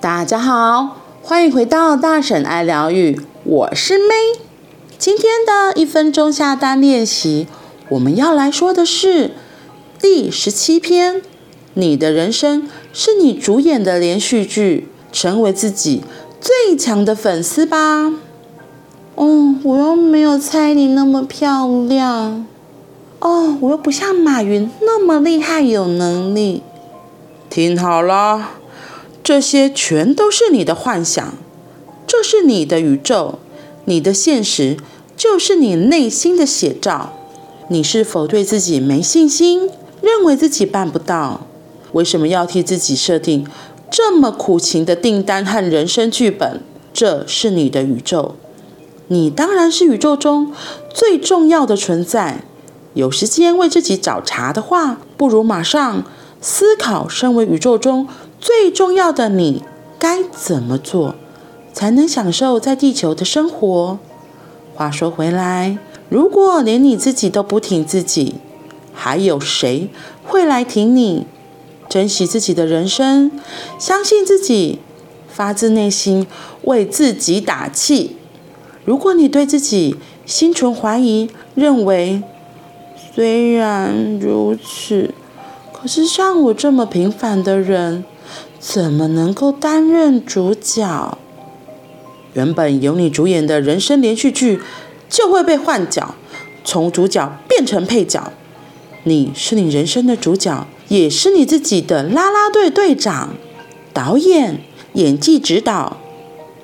[0.00, 4.38] 大家好，欢迎回到大婶爱疗愈，我是 May。
[4.96, 7.48] 今天的一分钟下单练习，
[7.88, 9.32] 我们要来说的是
[10.00, 11.20] 第十七篇：
[11.74, 16.04] 你的人生是你主演的连续剧，成为自己
[16.40, 18.12] 最强的粉丝吧。
[19.16, 22.46] 哦，我又没有猜你那么漂亮。
[23.18, 26.62] 哦，我又不像马云那么厉害有能力。
[27.50, 28.50] 听好了，
[29.28, 31.34] 这些全都是你的幻想，
[32.06, 33.38] 这是你的宇宙，
[33.84, 34.78] 你的现实
[35.18, 37.12] 就是你内心的写照。
[37.68, 39.68] 你是否对自己没信心，
[40.00, 41.46] 认为自己办不到？
[41.92, 43.46] 为什么要替自己设定
[43.90, 46.62] 这么苦情的订单和人生剧本？
[46.94, 48.36] 这是你的宇宙。
[49.08, 50.54] 你当然是宇宙中
[50.88, 52.44] 最重要的存在。
[52.94, 56.04] 有时间为自己找茬的话，不如马上
[56.40, 58.08] 思考：身为宇宙中
[58.40, 59.62] 最重要的你，
[59.98, 61.14] 该怎么做，
[61.72, 63.98] 才能享受在地球的生活？
[64.74, 68.36] 话说回来，如果连你自己都不挺自己，
[68.94, 69.90] 还有谁
[70.24, 71.26] 会来挺你？
[71.88, 73.32] 珍惜自己的人生，
[73.78, 74.78] 相信自己，
[75.26, 76.26] 发自内心
[76.62, 78.16] 为自己打气。
[78.84, 82.22] 如果你对自己心存怀疑，认为
[83.14, 85.12] 虽然如此，
[85.72, 88.04] 可是像我这么平凡的人，
[88.60, 91.16] 怎么能够担任主角？
[92.34, 94.60] 原本由你主演的人生连续剧
[95.08, 96.14] 就会被换角，
[96.64, 98.32] 从主角变成配角。
[99.04, 103.30] 你是你人生的主角，也是你自己的啦啦队队长、
[103.92, 104.60] 导演、
[104.94, 105.96] 演技指导、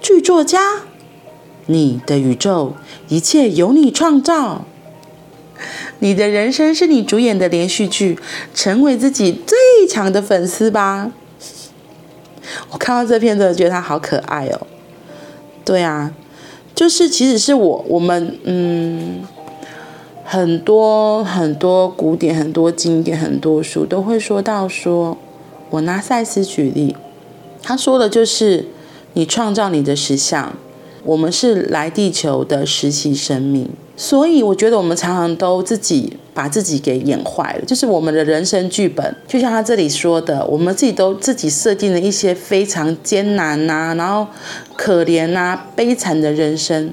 [0.00, 0.82] 剧作家。
[1.66, 2.74] 你的宇宙，
[3.08, 4.66] 一切由你创造。
[6.00, 8.18] 你的人生是你主演的连续剧，
[8.52, 11.12] 成为自己最强的粉丝吧。
[12.84, 14.66] 看到这篇真的觉得他好可爱哦。
[15.64, 16.12] 对啊，
[16.74, 19.22] 就是其实是我我们嗯，
[20.22, 25.16] 很多很多古典、很多经典、很多书都会说到说，
[25.70, 26.94] 我拿赛斯举例，
[27.62, 28.66] 他说的就是
[29.14, 30.54] 你创造你的实相。
[31.04, 37.64] 我们是来地球的实习生命，所以我觉得我们常常都自己把自己给演坏了。
[37.64, 44.26] 就是我们的人生剧本，就像他这里说的，我们自己都自己设定了一些非常艰难呐，然后
[44.76, 46.92] 可怜呐、悲惨的人生。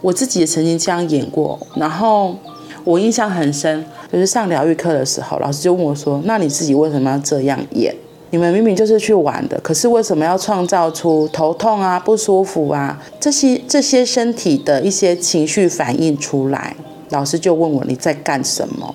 [0.00, 2.36] 我自己也曾经这样演过，然后
[2.82, 7.94] 我印象很深，就是上疗愈课的时候，老师就问我说：“那你自己为什么要这样演？”
[8.32, 16.74] 你们明明就是去玩的，可是为什么要创造出头痛啊、不舒服啊这些这些身体的一些情绪反应出来？
[17.10, 18.94] 老师就问我，你在干什么？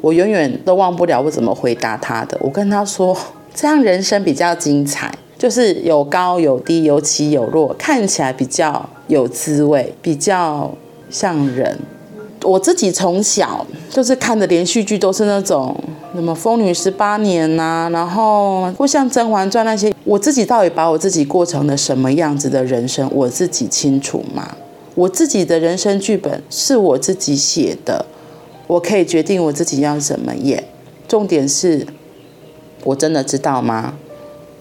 [0.00, 2.38] 我永远都忘不了我怎么回答他的。
[2.40, 3.16] 我跟他说，
[3.52, 10.72] 这样人生比较精彩，就是有高有低，有起有落，看起来比较有滋味，比较
[11.10, 11.76] 像人。
[12.44, 15.74] 我自己从小就是看的连续剧都是那种
[16.18, 24.56] 什么《风女十八年》呐，然后或像《甄嬛传》那些，我自己到底把我自己过成了什么样子的人生，我自己清楚吗？
[24.96, 28.04] 我自己的人生剧本是我自己写的，
[28.66, 30.64] 我可以决定我自己要怎么演。
[31.06, 31.86] 重点是，
[32.82, 33.94] 我真的知道吗？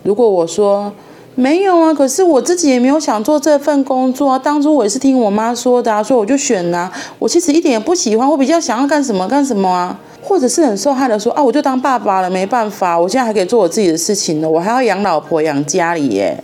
[0.03, 0.94] 如果我说。
[1.40, 4.40] 没有啊，可是我自己也没有想做这份工作啊。
[4.40, 6.92] 当初我也是听我妈说的啊，所以我就选了啊。
[7.20, 16.44] 我其实一点也不喜欢，我比较想要干什么干什么啊，或者是很受害的说啊，我就当爸爸了，没办法，我现在还可以做我自己的事情呢，我还要养老婆养家里耶。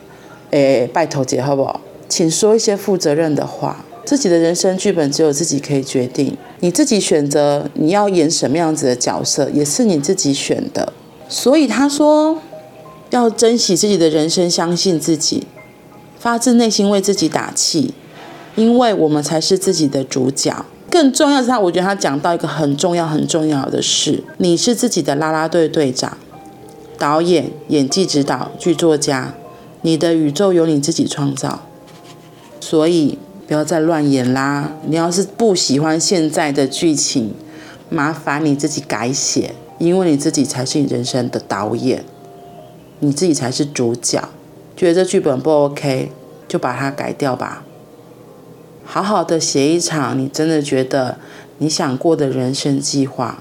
[0.51, 1.81] 哎，拜托姐好不好？
[2.07, 3.83] 请说一些负责任的话。
[4.05, 10.93] 自己的人生剧本只有自己可以决定，你自己选择你要演什么样子的角色，也是你自己选的。
[11.27, 12.37] 所以他说。
[13.13, 15.45] 要珍惜自己的人生，相信自己，
[16.17, 17.93] 发自内心为自己打气，
[18.55, 20.65] 因为我们才是自己的主角。
[20.89, 26.17] 更重要的是，他我觉得他讲到一个很重要、很重要的事：你是自己的啦啦队队长、
[26.97, 29.35] 导演、演技指导、剧作家，
[29.83, 31.61] 你的宇宙由你自己创造。
[32.59, 34.71] 所以不要再乱演啦！
[34.87, 37.35] 你要是不喜欢现在的剧情，
[37.89, 42.03] 麻烦你自己改写，因为你自己才是你人生的导演。
[42.99, 44.29] 你自己才是主角，
[44.75, 46.11] 觉得这剧本不 OK，
[46.47, 47.63] 就把它改掉吧。
[48.85, 51.17] 好好的写一场你真的觉得
[51.57, 53.39] 你想过的人生计划，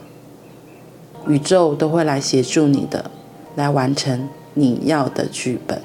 [1.29, 3.11] 宇宙都会来协助你的，
[3.55, 5.83] 来完成你要的剧本。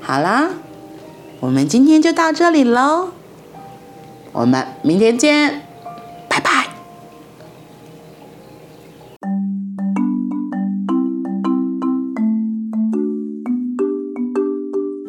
[0.00, 0.50] 好啦，
[1.40, 3.08] 我们今天就到这里喽，
[4.32, 5.65] 我们明天见。